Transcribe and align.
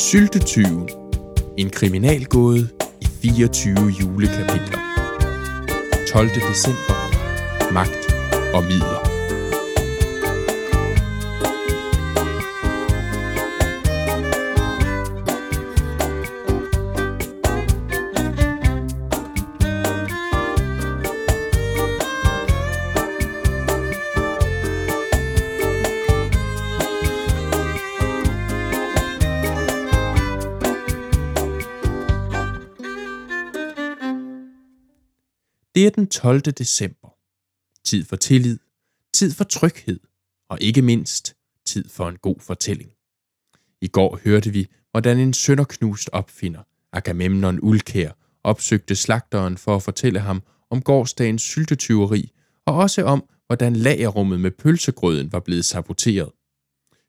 Syltetyven. 0.00 0.88
En 1.58 1.70
kriminalgåde 1.70 2.68
i 3.00 3.06
24 3.22 3.90
julekapitler. 4.00 4.80
12. 6.12 6.28
december. 6.28 6.94
Magt 7.72 8.14
og 8.54 8.62
midler. 8.64 9.09
Det 35.80 35.86
er 35.86 35.90
den 35.90 36.06
12. 36.06 36.40
december. 36.40 37.08
Tid 37.84 38.04
for 38.04 38.16
tillid, 38.16 38.58
tid 39.14 39.32
for 39.32 39.44
tryghed, 39.44 40.00
og 40.48 40.58
ikke 40.60 40.82
mindst 40.82 41.36
tid 41.66 41.88
for 41.88 42.08
en 42.08 42.16
god 42.16 42.40
fortælling. 42.40 42.90
I 43.80 43.88
går 43.88 44.20
hørte 44.24 44.50
vi, 44.50 44.66
hvordan 44.90 45.18
en 45.18 45.32
sønderknust 45.32 46.10
opfinder, 46.12 46.62
Agamemnon 46.92 47.58
Ulkær, 47.62 48.10
opsøgte 48.44 48.96
slagteren 48.96 49.58
for 49.58 49.76
at 49.76 49.82
fortælle 49.82 50.20
ham 50.20 50.42
om 50.70 50.82
gårdsdagens 50.82 51.42
syltetyveri, 51.42 52.32
og 52.66 52.74
også 52.74 53.04
om, 53.04 53.24
hvordan 53.46 53.76
lagerrummet 53.76 54.40
med 54.40 54.50
pølsegrøden 54.50 55.32
var 55.32 55.40
blevet 55.40 55.64
saboteret. 55.64 56.30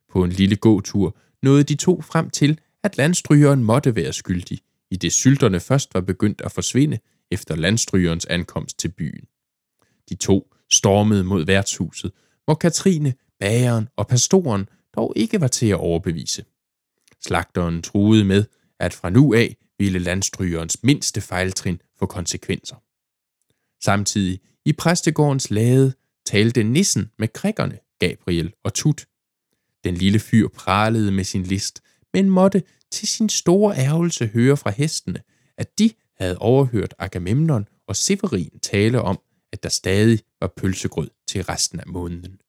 På 0.09 0.23
en 0.23 0.31
lille 0.31 0.55
gåtur 0.55 1.17
nåede 1.43 1.63
de 1.63 1.75
to 1.75 2.01
frem 2.01 2.29
til, 2.29 2.59
at 2.83 2.97
landstrygeren 2.97 3.63
måtte 3.63 3.95
være 3.95 4.13
skyldig, 4.13 4.59
i 4.91 4.95
det 4.95 5.13
sylterne 5.13 5.59
først 5.59 5.93
var 5.93 6.01
begyndt 6.01 6.41
at 6.41 6.51
forsvinde 6.51 6.99
efter 7.31 7.55
landstrygerens 7.55 8.25
ankomst 8.25 8.79
til 8.79 8.89
byen. 8.89 9.25
De 10.09 10.15
to 10.15 10.53
stormede 10.71 11.23
mod 11.23 11.45
værtshuset, 11.45 12.11
hvor 12.45 12.55
Katrine, 12.55 13.13
bageren 13.39 13.89
og 13.95 14.07
pastoren 14.07 14.69
dog 14.95 15.13
ikke 15.15 15.41
var 15.41 15.47
til 15.47 15.67
at 15.67 15.79
overbevise. 15.79 16.45
Slagteren 17.21 17.81
truede 17.81 18.25
med, 18.25 18.45
at 18.79 18.93
fra 18.93 19.09
nu 19.09 19.33
af 19.33 19.57
ville 19.77 19.99
landstrygerens 19.99 20.83
mindste 20.83 21.21
fejltrin 21.21 21.81
få 21.99 22.05
konsekvenser. 22.05 22.75
Samtidig 23.83 24.39
i 24.65 24.73
præstegårdens 24.73 25.51
lade 25.51 25.93
talte 26.25 26.63
nissen 26.63 27.11
med 27.19 27.27
krikkerne, 27.27 27.79
Gabriel 27.99 28.53
og 28.63 28.73
Tut. 28.73 29.05
Den 29.83 29.95
lille 29.95 30.19
fyr 30.19 30.47
pralede 30.47 31.11
med 31.11 31.23
sin 31.23 31.43
list, 31.43 31.81
men 32.13 32.29
måtte 32.29 32.63
til 32.91 33.07
sin 33.07 33.29
store 33.29 33.75
ærgelse 33.77 34.27
høre 34.27 34.57
fra 34.57 34.69
hestene, 34.69 35.21
at 35.57 35.79
de 35.79 35.89
havde 36.21 36.37
overhørt 36.37 36.93
Agamemnon 36.99 37.67
og 37.87 37.95
Severin 37.95 38.59
tale 38.61 39.01
om, 39.01 39.19
at 39.51 39.63
der 39.63 39.69
stadig 39.69 40.19
var 40.41 40.53
pølsegrød 40.57 41.09
til 41.27 41.43
resten 41.43 41.79
af 41.79 41.87
måneden. 41.87 42.39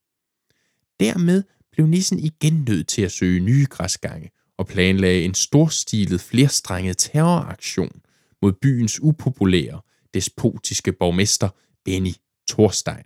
Dermed 1.00 1.42
blev 1.72 1.86
nissen 1.86 2.18
igen 2.18 2.64
nødt 2.68 2.88
til 2.88 3.02
at 3.02 3.12
søge 3.12 3.40
nye 3.40 3.66
græsgange 3.70 4.30
og 4.58 4.66
planlagde 4.66 5.24
en 5.24 5.34
storstilet 5.34 6.20
flerstrenget 6.20 6.98
terroraktion 6.98 8.00
mod 8.42 8.52
byens 8.52 9.02
upopulære, 9.02 9.80
despotiske 10.14 10.92
borgmester 10.92 11.48
Benny 11.84 12.14
Thorstein. 12.48 13.04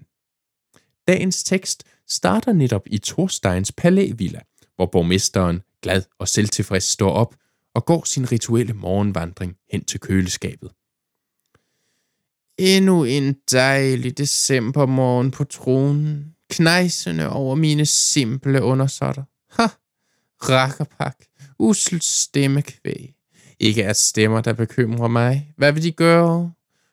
Dagens 1.09 1.44
tekst 1.44 1.84
starter 2.09 2.53
netop 2.53 2.83
i 2.87 2.98
Thorsteins 2.98 3.72
palævilla, 3.72 4.41
hvor 4.77 4.87
borgmesteren 4.87 5.62
glad 5.83 6.03
og 6.19 6.28
selvtilfreds 6.28 6.84
står 6.84 7.11
op 7.11 7.34
og 7.77 7.84
går 7.84 8.05
sin 8.05 8.32
rituelle 8.32 8.72
morgenvandring 8.72 9.56
hen 9.72 9.84
til 9.84 10.00
køleskabet. 10.00 10.70
Endnu 12.58 13.05
en 13.05 13.36
dejlig 13.50 14.19
decembermorgen 14.19 15.31
på 15.31 15.44
tronen, 15.44 16.34
knejsende 16.50 17.28
over 17.28 17.54
mine 17.54 17.87
simple 17.87 18.62
undersåtter. 18.62 19.22
Ha! 19.50 19.66
Rakkerpak, 20.42 21.16
usselt 21.59 22.04
stemmekvæg. 22.04 23.14
Ikke 23.59 23.82
er 23.82 23.93
stemmer, 23.93 24.41
der 24.41 24.53
bekymrer 24.53 25.08
mig. 25.08 25.53
Hvad 25.56 25.72
vil 25.72 25.82
de 25.82 25.93
gøre? 25.93 26.53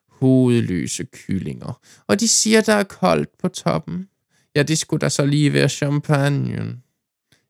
Hovedløse 0.09 1.03
kyllinger. 1.03 1.79
Og 2.07 2.19
de 2.19 2.27
siger, 2.27 2.61
der 2.61 2.73
er 2.73 2.83
koldt 2.83 3.29
på 3.41 3.47
toppen. 3.47 4.09
Ja, 4.55 4.63
det 4.63 4.77
skulle 4.77 5.01
da 5.01 5.09
så 5.09 5.25
lige 5.25 5.53
være 5.53 5.69
champagne. 5.69 6.81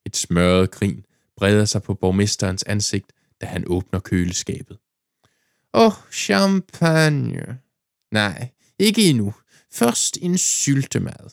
Et 0.06 0.18
smørret 0.18 0.72
grin 0.72 1.06
breder 1.38 1.66
sig 1.66 1.84
på 1.84 1.94
borgmesterens 1.94 2.64
ansigt, 2.64 3.14
da 3.44 3.48
han 3.48 3.64
åbner 3.68 4.00
køleskabet. 4.00 4.78
Åh, 5.74 5.86
oh, 5.86 5.94
champagne. 6.12 7.60
Nej, 8.12 8.50
ikke 8.80 9.10
endnu. 9.10 9.34
Først 9.72 10.18
en 10.22 10.38
syltemad. 10.38 11.30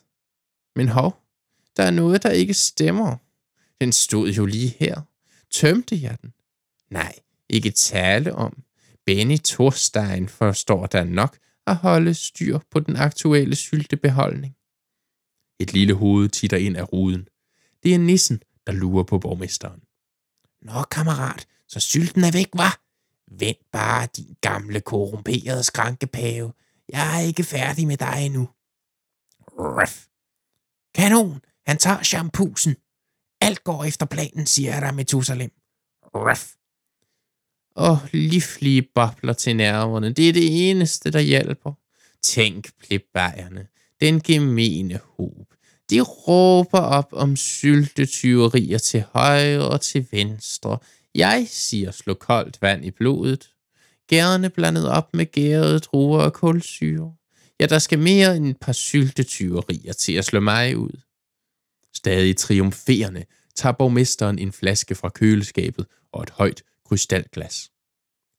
Men 0.77 0.89
hov, 0.89 1.23
der 1.77 1.83
er 1.83 1.91
noget, 1.91 2.23
der 2.23 2.31
ikke 2.31 2.55
stemmer. 2.55 3.17
Den 3.81 3.93
stod 3.93 4.31
jo 4.31 4.47
lige 4.47 4.77
her. 4.79 5.01
Tømte 5.51 6.03
jeg 6.03 6.17
den? 6.23 6.33
Nej, 6.91 7.15
ikke 7.49 7.71
tale 7.71 8.35
om. 8.35 8.63
Benny 9.07 9.39
Thorstein 9.45 10.29
forstår 10.29 10.87
da 10.87 11.05
nok 11.05 11.39
at 11.67 11.77
holde 11.77 12.15
styr 12.15 12.59
på 12.71 12.81
den 12.81 12.97
aktuelle 12.97 13.57
syltebeholdning. 13.57 14.57
Et 15.61 15.73
lille 15.73 15.95
hoved 15.95 16.29
titter 16.29 16.57
ind 16.57 16.77
af 16.77 16.93
ruden. 16.93 17.29
Det 17.83 17.95
er 17.95 17.99
nissen, 17.99 18.43
der 18.67 18.73
lurer 18.73 19.05
på 19.05 19.19
borgmesteren. 19.19 19.81
Nå, 20.63 20.83
kammerat, 20.83 21.47
så 21.71 21.81
sylten 21.81 22.25
er 22.25 22.33
væk, 22.33 22.49
var? 22.55 22.81
Vent 23.39 23.71
bare, 23.73 24.09
din 24.17 24.37
gamle 24.41 24.81
korrumperede 24.81 25.63
skrankepave. 25.63 26.53
Jeg 26.89 27.17
er 27.17 27.21
ikke 27.21 27.45
færdig 27.45 27.87
med 27.87 27.97
dig 27.97 28.17
endnu. 28.27 28.49
Ruff. 29.59 30.07
Kanon, 30.95 31.41
han 31.67 31.79
tager 31.79 32.03
shampoosen. 32.03 32.77
Alt 33.41 33.65
går 33.65 33.85
efter 33.85 34.07
planen, 34.07 34.47
siger 34.47 34.73
jeg 34.73 34.83
dig, 34.83 34.95
Methusalem. 34.95 35.51
Ruff. 36.15 36.55
Åh, 37.77 37.99
livlige 38.13 38.89
bobler 38.95 39.33
til 39.33 39.57
nerverne. 39.57 40.13
Det 40.13 40.29
er 40.29 40.33
det 40.33 40.71
eneste, 40.71 41.11
der 41.11 41.21
hjælper. 41.21 41.73
Tænk, 42.23 42.71
plebejerne. 42.79 43.67
Den 44.01 44.21
gemene 44.21 45.01
hob. 45.17 45.55
De 45.91 46.01
råber 46.01 46.81
op 46.81 47.09
om 47.13 47.37
syltetyverier 47.37 48.79
til 48.79 49.05
højre 49.13 49.69
og 49.69 49.81
til 49.81 50.07
venstre. 50.11 50.79
Jeg 51.15 51.47
siger 51.49 51.91
slå 51.91 52.15
koldt 52.15 52.63
vand 52.63 52.85
i 52.85 52.91
blodet. 52.91 53.55
Gerne 54.09 54.51
blandet 54.51 54.89
op 54.89 55.15
med 55.15 55.33
gærede 55.33 55.79
druer 55.79 56.23
og 56.23 56.33
kulsyre. 56.33 57.15
Ja, 57.61 57.67
der 57.67 57.79
skal 57.79 57.99
mere 57.99 58.37
end 58.37 58.47
et 58.47 58.57
par 58.61 58.73
syltetyverier 58.73 59.93
til 59.93 60.13
at 60.13 60.25
slå 60.25 60.41
mig 60.41 60.77
ud. 60.77 61.01
Stadig 61.95 62.37
triumferende 62.37 63.25
tager 63.55 63.73
borgmesteren 63.73 64.39
en 64.39 64.53
flaske 64.53 64.95
fra 64.95 65.09
køleskabet 65.09 65.87
og 66.13 66.23
et 66.23 66.31
højt 66.31 66.63
krystalglas. 66.85 67.71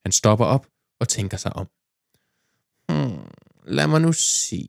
Han 0.06 0.12
stopper 0.12 0.46
op 0.46 0.68
og 1.00 1.08
tænker 1.08 1.38
sig 1.38 1.56
om. 1.56 1.68
Hmm, 2.90 3.28
lad 3.66 3.88
mig 3.88 4.02
nu 4.02 4.14
se. 4.14 4.68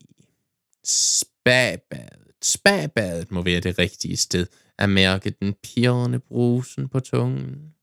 Spabadet. 0.83 2.33
Spabadet 2.43 3.31
må 3.31 3.41
være 3.41 3.59
det 3.59 3.79
rigtige 3.79 4.17
sted 4.17 4.47
at 4.77 4.89
mærke 4.89 5.29
den 5.29 5.53
pirrende 5.63 6.19
brusen 6.19 6.89
på 6.89 6.99
tungen. 6.99 7.73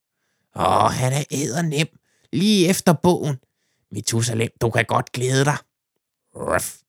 Åh, 0.57 0.91
han 0.91 1.13
er 1.13 1.25
æder 1.31 1.63
nem. 1.63 1.89
Lige 2.33 2.69
efter 2.69 2.93
bogen. 2.93 3.37
Methusalem, 3.91 4.51
du 4.61 4.71
kan 4.71 4.85
godt 4.85 5.13
glæde 5.13 5.45
dig. 5.45 5.57
Ruff. 6.35 6.81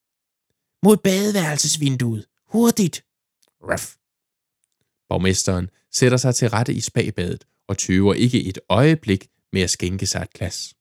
Mod 0.84 0.98
badeværelsesvinduet. 0.98 2.28
Hurtigt. 2.48 3.06
Ruff. 3.62 3.96
Borgmesteren 5.10 5.70
sætter 5.92 6.18
sig 6.18 6.36
til 6.36 6.50
rette 6.50 6.74
i 6.74 6.82
spagbadet 6.82 7.46
og 7.68 7.78
tøver 7.78 8.14
ikke 8.14 8.44
et 8.44 8.60
øjeblik 8.70 9.28
med 9.54 9.62
at 9.62 9.70
skænke 9.70 10.06
sig 10.06 10.22
et 10.22 10.34
glas. 10.34 10.74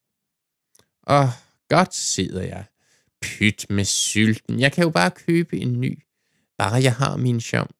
Åh, 1.07 1.29
godt 1.69 1.95
sidder 1.95 2.43
jeg. 2.43 2.65
Pyt 3.23 3.67
med 3.71 3.85
sylten. 3.85 4.61
Jeg 4.61 4.73
kan 4.73 4.85
jo 4.85 4.91
bare 4.91 5.11
købe 5.11 5.59
en 5.59 5.81
ny. 5.81 6.03
Bare 6.59 6.83
jeg 6.83 6.95
har 6.95 7.17
min 7.17 7.41
sjom. 7.41 7.71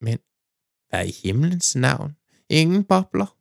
Men 0.00 0.18
hvad 0.88 1.06
i 1.06 1.12
himlens 1.22 1.76
navn? 1.76 2.16
Ingen 2.48 2.84
bobler? 2.84 3.36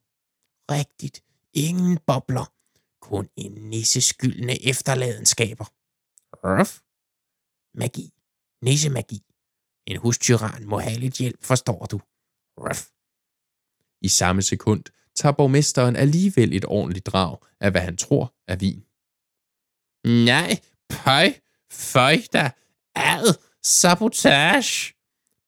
Rigtigt, 0.71 1.23
ingen 1.53 1.99
bobler. 2.07 2.53
Kun 3.01 3.29
en 3.35 3.51
nisseskyldne 3.51 4.65
efterladenskaber. 4.65 5.65
Ruff. 6.33 6.79
Magi. 7.73 8.13
Nissemagi. 8.61 9.21
En 9.85 9.97
hustyran 9.97 10.65
må 10.65 10.79
have 10.79 10.99
lidt 10.99 11.17
hjælp, 11.17 11.43
forstår 11.43 11.85
du. 11.85 12.01
Ruff. 12.57 12.87
I 14.01 14.07
samme 14.07 14.41
sekund 14.41 14.83
tager 15.15 15.33
borgmesteren 15.33 15.95
alligevel 15.95 16.53
et 16.53 16.65
ordentligt 16.65 17.05
drag 17.05 17.37
af, 17.59 17.71
hvad 17.71 17.81
han 17.81 17.97
tror 17.97 18.33
er 18.47 18.55
vin. 18.55 18.83
Nej, 20.25 20.61
pøj, 20.89 21.33
føj 21.71 22.17
da, 22.33 22.51
ad, 22.95 23.37
sabotage. 23.63 24.93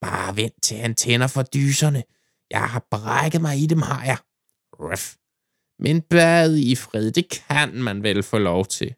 Bare 0.02 0.36
vent 0.36 0.64
til 0.64 0.78
han 0.78 0.96
tænder 0.96 1.28
for 1.28 1.44
dyserne. 1.44 2.04
Jeg 2.50 2.70
har 2.70 2.88
brækket 2.92 3.42
mig 3.42 3.60
i 3.60 3.68
dem, 3.68 3.82
har 3.82 4.06
jeg. 4.06 4.18
Ruff. 4.80 5.16
Men 5.80 6.02
bad 6.02 6.58
i 6.58 6.76
fred, 6.76 7.12
det 7.12 7.30
kan 7.30 7.74
man 7.74 8.04
vel 8.04 8.24
få 8.24 8.38
lov 8.38 8.66
til. 8.66 8.96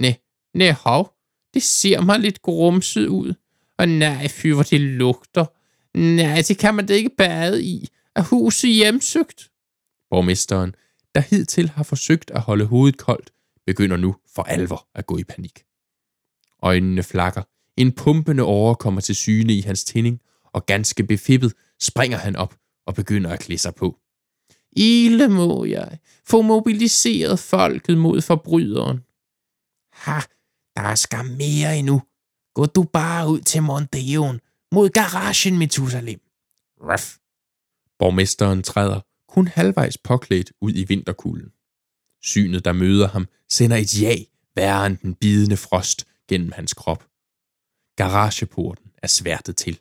Næ, 0.00 0.12
næ, 0.54 0.72
hov, 0.72 1.14
det 1.54 1.62
ser 1.62 2.00
mig 2.00 2.18
lidt 2.20 2.42
grumset 2.42 3.06
ud. 3.06 3.34
Og 3.78 3.88
nej, 3.88 4.28
fy, 4.28 4.46
hvor 4.46 4.62
det 4.62 4.80
lugter. 4.80 5.46
Nej, 5.98 6.42
det 6.48 6.58
kan 6.58 6.74
man 6.74 6.86
da 6.86 6.94
ikke 6.94 7.10
bade 7.18 7.64
i. 7.64 7.88
Er 8.16 8.22
huset 8.22 8.70
hjemsøgt? 8.70 9.50
Borgmesteren, 10.10 10.74
der 11.14 11.20
hidtil 11.20 11.68
har 11.68 11.82
forsøgt 11.82 12.30
at 12.30 12.40
holde 12.40 12.64
hovedet 12.64 12.98
koldt, 12.98 13.30
begynder 13.66 13.96
nu 13.96 14.16
for 14.34 14.42
alvor 14.42 14.88
at 14.94 15.06
gå 15.06 15.18
i 15.18 15.24
panik. 15.24 15.64
Øjnene 16.62 17.02
flakker. 17.02 17.42
En 17.76 17.92
pumpende 17.92 18.44
åre 18.44 18.76
kommer 18.76 19.00
til 19.00 19.14
syne 19.14 19.52
i 19.52 19.60
hans 19.60 19.84
tænding, 19.84 20.20
og 20.44 20.66
ganske 20.66 21.04
befippet 21.04 21.52
springer 21.80 22.18
han 22.18 22.36
op 22.36 22.54
og 22.86 22.94
begynder 22.94 23.30
at 23.30 23.40
klæde 23.40 23.58
sig 23.58 23.74
på. 23.74 23.98
Ile 24.78 25.28
må 25.28 25.64
jeg 25.64 25.98
få 26.24 26.42
mobiliseret 26.42 27.38
folket 27.38 27.98
mod 27.98 28.20
forbryderen. 28.20 28.98
Ha, 29.92 30.20
der 30.76 30.82
er 30.82 30.94
skam 30.94 31.26
mere 31.26 31.78
endnu. 31.78 32.02
Gå 32.54 32.66
du 32.66 32.82
bare 32.82 33.28
ud 33.28 33.40
til 33.40 33.62
Mondeon 33.62 34.40
mod 34.72 34.88
garagen, 34.88 35.58
Methusalem. 35.58 36.20
Ruff. 36.80 37.16
Borgmesteren 37.98 38.62
træder 38.62 39.00
kun 39.28 39.46
halvvejs 39.48 39.98
påklædt 39.98 40.52
ud 40.60 40.72
i 40.74 40.84
vinterkulden. 40.84 41.52
Synet, 42.22 42.64
der 42.64 42.72
møder 42.72 43.08
ham, 43.08 43.26
sender 43.48 43.76
et 43.76 44.02
ja 44.02 44.14
værre 44.56 44.86
end 44.86 44.96
den 44.98 45.14
bidende 45.14 45.56
frost 45.56 46.06
gennem 46.28 46.52
hans 46.52 46.74
krop. 46.74 47.06
Garageporten 47.96 48.90
er 49.02 49.06
sværtet 49.06 49.56
til. 49.56 49.80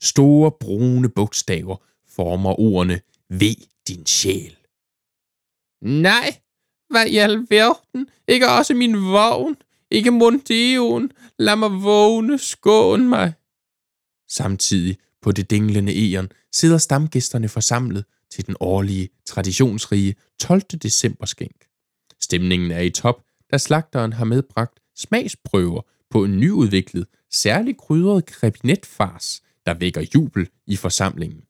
Store 0.00 0.52
brune 0.60 1.08
bogstaver 1.08 1.76
former 2.06 2.60
ordene 2.60 3.00
V 3.30 3.42
din 3.88 4.06
sjæl. 4.06 4.56
Nej, 5.82 6.40
hvad 6.90 7.06
i 7.06 7.16
alverden? 7.16 8.08
Ikke 8.28 8.48
også 8.48 8.74
min 8.74 8.96
vogn? 8.96 9.56
Ikke 9.90 10.10
Mondeoen? 10.10 11.12
Lad 11.38 11.56
mig 11.56 11.82
vågne, 11.82 12.38
skån 12.38 13.08
mig. 13.08 13.32
Samtidig 14.28 14.96
på 15.22 15.32
det 15.32 15.50
dinglende 15.50 15.92
egen 15.92 16.32
sidder 16.52 16.78
stamgæsterne 16.78 17.48
forsamlet 17.48 18.04
til 18.30 18.46
den 18.46 18.56
årlige, 18.60 19.08
traditionsrige 19.26 20.14
12. 20.38 20.60
december 20.60 21.26
skænk. 21.26 21.66
Stemningen 22.20 22.70
er 22.70 22.80
i 22.80 22.90
top, 22.90 23.22
da 23.52 23.58
slagteren 23.58 24.12
har 24.12 24.24
medbragt 24.24 24.80
smagsprøver 24.96 25.82
på 26.10 26.24
en 26.24 26.40
nyudviklet, 26.40 27.06
særligt 27.32 27.78
krydret 27.78 28.26
krebinetfars, 28.26 29.42
der 29.66 29.74
vækker 29.74 30.04
jubel 30.14 30.48
i 30.66 30.76
forsamlingen. 30.76 31.42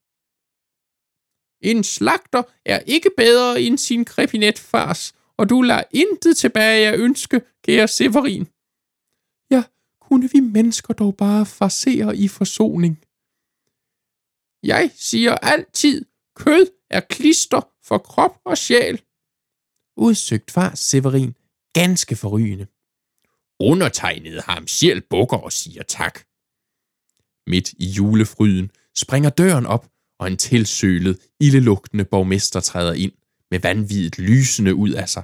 En 1.63 1.85
slagter 1.85 2.43
er 2.65 2.79
ikke 2.79 3.11
bedre 3.17 3.63
end 3.63 3.79
sin 3.79 4.05
krebinetfars, 4.05 5.15
og 5.37 5.51
du 5.51 5.63
lader 5.63 5.83
intet 5.91 6.37
tilbage 6.37 6.89
at 6.89 7.01
ønske, 7.01 7.41
kære 7.63 7.89
Severin. 7.89 8.49
Ja, 9.51 9.65
kunne 10.01 10.31
vi 10.33 10.41
mennesker 10.41 10.95
dog 10.95 11.17
bare 11.17 11.47
farsere 11.47 12.17
i 12.17 12.29
forsoning. 12.29 13.05
Jeg 14.63 14.91
siger 14.95 15.35
altid, 15.35 16.05
kød 16.37 16.67
er 16.91 17.01
klister 17.01 17.61
for 17.83 17.99
krop 17.99 18.41
og 18.45 18.59
sjæl. 18.59 19.03
Udsøgt 19.97 20.51
far 20.51 20.75
Severin, 20.75 21.35
ganske 21.73 22.17
forrygende. 22.17 22.67
Undertegnet 23.61 24.43
ham 24.43 24.67
sjæl 24.67 25.01
bukker 25.01 25.37
og 25.37 25.53
siger 25.53 25.83
tak. 25.83 26.21
Midt 27.47 27.73
i 27.73 27.87
julefryden 27.87 28.71
springer 28.97 29.31
døren 29.31 29.67
op, 29.67 29.92
og 30.23 30.29
en 30.29 30.37
tilsølet, 30.37 31.19
ildelugtende 31.41 32.05
borgmester 32.05 32.61
træder 32.61 32.93
ind 32.93 33.13
med 33.51 33.61
vanvittigt 33.61 34.19
lysende 34.19 34.75
ud 34.75 34.91
af 34.91 35.09
sig. 35.09 35.23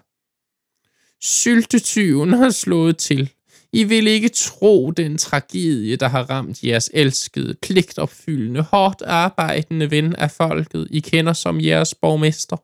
Syltetyven 1.22 2.32
har 2.32 2.50
slået 2.50 2.96
til. 2.96 3.30
I 3.72 3.84
vil 3.84 4.06
ikke 4.06 4.28
tro 4.28 4.90
den 4.90 5.18
tragedie, 5.18 5.96
der 5.96 6.08
har 6.08 6.30
ramt 6.30 6.62
jeres 6.62 6.90
elskede, 6.94 7.54
pligtopfyldende, 7.62 8.62
hårdt 8.62 9.02
arbejdende 9.02 9.90
ven 9.90 10.16
af 10.16 10.30
folket, 10.30 10.88
I 10.90 11.00
kender 11.00 11.32
som 11.32 11.60
jeres 11.60 11.94
borgmester. 11.94 12.56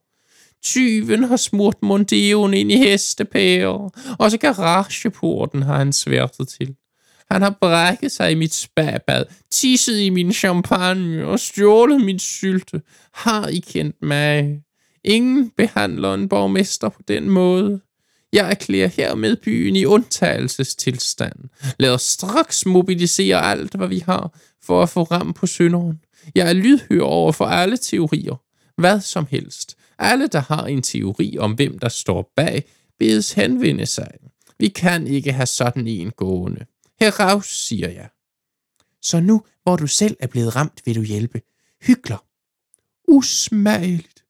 Tyven 0.62 1.24
har 1.24 1.36
smurt 1.36 1.82
Mondeon 1.82 2.54
ind 2.54 2.72
i 2.72 2.76
hestepærer, 2.76 3.90
og 4.18 4.30
så 4.30 4.38
garageporten 4.38 5.62
har 5.62 5.78
han 5.78 5.92
sværtet 5.92 6.48
til. 6.48 6.76
Han 7.30 7.42
har 7.42 7.56
brækket 7.60 8.12
sig 8.12 8.32
i 8.32 8.34
mit 8.34 8.54
spabad, 8.54 9.24
tisset 9.50 9.98
i 9.98 10.10
min 10.10 10.32
champagne 10.32 11.26
og 11.26 11.40
stjålet 11.40 12.00
min 12.00 12.18
sylte. 12.18 12.82
Har 13.14 13.48
I 13.48 13.58
kendt 13.58 14.02
mig? 14.02 14.62
Ingen 15.04 15.50
behandler 15.56 16.14
en 16.14 16.28
borgmester 16.28 16.88
på 16.88 17.00
den 17.08 17.30
måde. 17.30 17.80
Jeg 18.32 18.50
erklærer 18.50 18.88
hermed 18.88 19.36
byen 19.36 19.76
i 19.76 19.84
undtagelsestilstand. 19.84 21.36
Lad 21.78 21.90
os 21.90 22.02
straks 22.02 22.66
mobilisere 22.66 23.42
alt, 23.42 23.74
hvad 23.74 23.88
vi 23.88 23.98
har, 23.98 24.38
for 24.62 24.82
at 24.82 24.88
få 24.88 25.02
ram 25.02 25.32
på 25.32 25.46
synderen. 25.46 26.00
Jeg 26.34 26.48
er 26.48 26.52
lydhør 26.52 27.00
over 27.00 27.32
for 27.32 27.44
alle 27.44 27.76
teorier. 27.76 28.40
Hvad 28.80 29.00
som 29.00 29.26
helst. 29.30 29.76
Alle, 29.98 30.26
der 30.26 30.40
har 30.40 30.66
en 30.66 30.82
teori 30.82 31.36
om, 31.38 31.52
hvem 31.52 31.78
der 31.78 31.88
står 31.88 32.32
bag, 32.36 32.64
bedes 32.98 33.32
henvende 33.32 33.86
sig. 33.86 34.10
Vi 34.58 34.68
kan 34.68 35.06
ikke 35.06 35.32
have 35.32 35.46
sådan 35.46 35.86
en 35.86 36.10
gående. 36.10 36.66
Heraus, 37.04 37.46
siger 37.46 37.88
jeg. 37.88 38.08
Så 39.02 39.20
nu, 39.20 39.44
hvor 39.62 39.76
du 39.76 39.86
selv 39.86 40.16
er 40.20 40.26
blevet 40.26 40.56
ramt, 40.56 40.82
vil 40.84 40.96
du 40.96 41.02
hjælpe. 41.02 41.42
Hygler. 41.82 42.26
Usmageligt. 43.08 44.24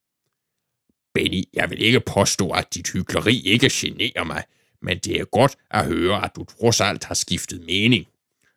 Benny, 1.14 1.44
jeg 1.52 1.70
vil 1.70 1.82
ikke 1.82 2.00
påstå, 2.00 2.50
at 2.50 2.74
dit 2.74 2.92
hykleri 2.92 3.40
ikke 3.40 3.70
generer 3.72 4.24
mig, 4.24 4.44
men 4.82 4.98
det 4.98 5.20
er 5.20 5.24
godt 5.24 5.56
at 5.70 5.86
høre, 5.86 6.24
at 6.24 6.30
du 6.36 6.44
trods 6.44 6.80
alt 6.80 7.04
har 7.04 7.14
skiftet 7.14 7.64
mening. 7.66 8.06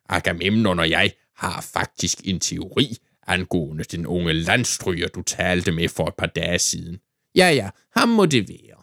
Agamemnon 0.08 0.78
og 0.78 0.90
jeg 0.90 1.12
har 1.36 1.60
faktisk 1.60 2.18
en 2.24 2.40
teori 2.40 2.98
angående 3.28 3.84
den 3.84 4.06
unge 4.06 4.32
landstryger, 4.32 5.08
du 5.08 5.22
talte 5.22 5.72
med 5.72 5.88
for 5.88 6.06
et 6.06 6.14
par 6.14 6.26
dage 6.26 6.58
siden. 6.58 7.00
Ja, 7.34 7.50
ja, 7.50 7.70
ham 7.96 8.08
må 8.08 8.26
det 8.26 8.48
være. 8.48 8.82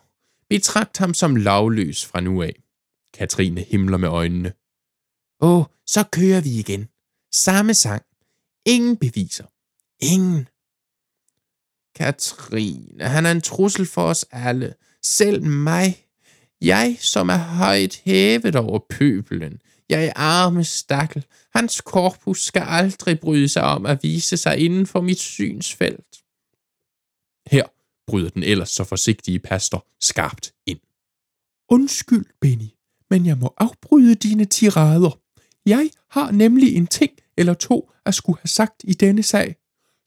Betragt 0.50 0.98
ham 0.98 1.14
som 1.14 1.36
lavløs 1.36 2.06
fra 2.06 2.22
nu 2.22 2.42
af. 2.42 2.56
Katrine 3.14 3.62
himler 3.62 3.98
med 3.98 4.10
øjnene. 4.10 4.54
Åh, 5.42 5.66
så 5.88 6.04
kører 6.12 6.42
vi 6.42 6.60
igen. 6.60 6.90
Samme 7.34 7.74
sang. 7.74 8.04
Ingen 8.66 8.98
beviser. 8.98 9.46
Ingen. 10.00 10.48
Katrine, 11.96 13.04
han 13.04 13.26
er 13.26 13.32
en 13.32 13.42
trussel 13.42 13.86
for 13.86 14.04
os 14.04 14.26
alle. 14.32 14.76
Selv 15.04 15.44
mig. 15.44 16.06
Jeg, 16.62 16.98
som 17.00 17.30
er 17.30 17.38
højt 17.38 18.02
hævet 18.06 18.56
over 18.56 18.80
pøbelen. 18.90 19.62
Jeg 19.90 20.06
er 20.06 20.14
arme 20.16 20.64
stakkel. 20.64 21.26
Hans 21.56 21.82
korpus 21.82 22.42
skal 22.42 22.64
aldrig 22.66 23.20
bryde 23.20 23.50
sig 23.50 23.64
om 23.64 23.86
at 23.86 24.04
vise 24.04 24.38
sig 24.38 24.58
inden 24.58 24.88
for 24.88 25.02
mit 25.02 25.20
synsfelt. 25.20 26.24
Her 27.52 27.66
bryder 28.08 28.30
den 28.30 28.44
ellers 28.44 28.70
så 28.70 28.84
forsigtige 28.84 29.40
pastor 29.40 29.88
skarpt 30.02 30.54
ind. 30.66 30.80
Undskyld, 31.70 32.26
Benny, 32.42 32.70
men 33.10 33.26
jeg 33.26 33.38
må 33.38 33.54
afbryde 33.58 34.16
dine 34.16 34.46
tirader. 34.46 35.20
Jeg 35.66 35.90
har 36.10 36.32
nemlig 36.32 36.76
en 36.76 36.88
ting 36.88 37.12
eller 37.38 37.54
to 37.54 37.92
at 38.06 38.16
skulle 38.16 38.40
have 38.40 38.48
sagt 38.48 38.82
i 38.84 38.94
denne 38.94 39.24
sag. 39.24 39.56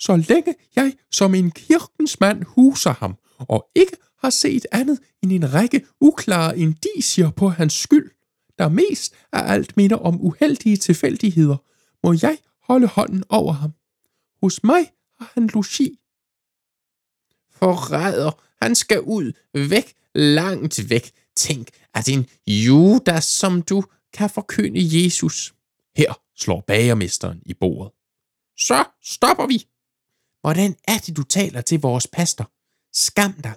Så 0.00 0.16
længe 0.16 0.54
jeg 0.76 0.92
som 1.10 1.34
en 1.34 1.50
kirkens 1.50 2.20
mand 2.20 2.44
huser 2.44 2.92
ham, 2.92 3.16
og 3.38 3.70
ikke 3.74 3.96
har 4.18 4.30
set 4.30 4.66
andet 4.72 4.98
end 5.22 5.32
en 5.32 5.54
række 5.54 5.86
uklare 6.00 6.58
indicier 6.58 7.30
på 7.30 7.48
hans 7.48 7.72
skyld, 7.72 8.10
der 8.58 8.68
mest 8.68 9.14
af 9.32 9.52
alt 9.52 9.76
minder 9.76 9.96
om 9.96 10.20
uheldige 10.20 10.76
tilfældigheder, 10.76 11.56
må 12.02 12.14
jeg 12.22 12.38
holde 12.62 12.86
hånden 12.86 13.24
over 13.28 13.52
ham. 13.52 13.72
Hos 14.42 14.64
mig 14.64 14.92
har 15.18 15.30
han 15.34 15.46
logi. 15.46 15.98
Forræder, 17.50 18.30
han 18.64 18.74
skal 18.74 19.00
ud, 19.00 19.32
væk, 19.54 19.94
langt 20.14 20.90
væk. 20.90 21.10
Tænk, 21.36 21.68
at 21.94 22.08
en 22.08 22.26
Judas 22.46 23.24
som 23.24 23.62
du 23.62 23.84
kan 24.12 24.30
forkynde 24.30 25.04
Jesus. 25.04 25.54
Her 25.96 26.20
slår 26.36 26.60
bagermesteren 26.60 27.42
i 27.46 27.54
bordet. 27.54 27.92
Så 28.56 28.84
stopper 29.02 29.46
vi. 29.46 29.66
Hvordan 30.40 30.76
er 30.88 30.98
det, 30.98 31.16
du 31.16 31.22
taler 31.22 31.60
til 31.60 31.80
vores 31.80 32.06
pastor? 32.06 32.52
Skam 32.92 33.32
dig. 33.32 33.54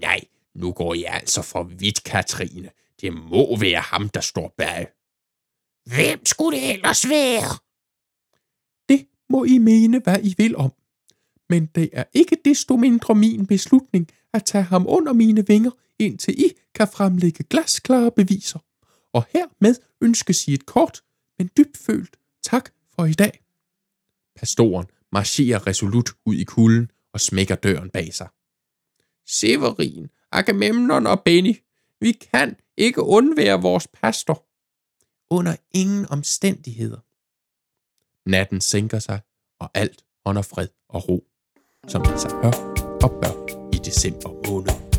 Nej, 0.00 0.20
nu 0.54 0.72
går 0.72 0.94
jeg 0.94 1.12
altså 1.12 1.42
for 1.42 1.62
vidt, 1.62 2.04
Katrine. 2.04 2.70
Det 3.00 3.12
må 3.12 3.56
være 3.56 3.80
ham, 3.80 4.08
der 4.08 4.20
står 4.20 4.54
bag. 4.58 4.86
Hvem 5.84 6.26
skulle 6.26 6.58
det 6.58 6.72
ellers 6.72 7.08
være? 7.08 7.58
Det 8.88 9.06
må 9.28 9.44
I 9.44 9.58
mene, 9.58 10.00
hvad 10.04 10.18
I 10.22 10.34
vil 10.38 10.56
om. 10.56 10.72
Men 11.48 11.66
det 11.66 11.90
er 11.92 12.04
ikke 12.12 12.36
desto 12.44 12.76
mindre 12.76 13.14
min 13.14 13.46
beslutning 13.46 14.08
at 14.32 14.44
tage 14.44 14.64
ham 14.64 14.86
under 14.88 15.12
mine 15.12 15.46
vinger, 15.46 15.70
indtil 15.98 16.40
I 16.40 16.52
kan 16.74 16.88
fremlægge 16.88 17.44
glasklare 17.44 18.10
beviser. 18.10 18.58
Og 19.12 19.24
hermed 19.30 19.74
ønskes 20.00 20.48
I 20.48 20.54
et 20.54 20.66
kort, 20.66 21.02
men 21.38 21.50
dybfølt 21.56 22.16
tak 22.42 22.70
for 22.94 23.04
i 23.04 23.12
dag. 23.12 23.42
Pastoren 24.36 24.86
marcherer 25.12 25.66
resolut 25.66 26.10
ud 26.26 26.34
i 26.34 26.44
kulden 26.44 26.90
og 27.12 27.20
smækker 27.20 27.54
døren 27.54 27.90
bag 27.90 28.14
sig. 28.14 28.28
Severin, 29.26 30.10
Agamemnon 30.32 31.06
og 31.06 31.22
Benny. 31.24 31.56
Vi 32.00 32.12
kan 32.12 32.56
ikke 32.76 33.02
undvære 33.02 33.62
vores 33.62 33.88
pastor. 33.88 34.46
Under 35.30 35.56
ingen 35.70 36.06
omstændigheder. 36.10 36.98
Natten 38.30 38.60
sænker 38.60 38.98
sig, 38.98 39.20
og 39.58 39.70
alt 39.74 40.04
under 40.24 40.42
fred 40.42 40.68
og 40.88 41.08
ro, 41.08 41.26
som 41.88 42.04
det 42.04 42.20
sig 42.20 42.30
hør 42.30 42.52
og 43.02 43.10
bør 43.22 43.34
i 43.72 43.76
december 43.76 44.50
måned. 44.50 44.89